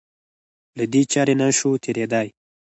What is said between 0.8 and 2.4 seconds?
دې چارې نه شو تېرېدای.